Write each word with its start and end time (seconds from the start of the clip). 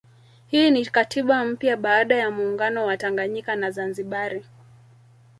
Hii 0.47 0.71
ni 0.71 0.85
katiba 0.85 1.45
mpya 1.45 1.77
baada 1.77 2.15
ya 2.15 2.31
muungano 2.31 2.85
wa 2.85 2.97
Tanganyika 2.97 3.55
na 3.55 3.71
Zanzibari 3.71 4.45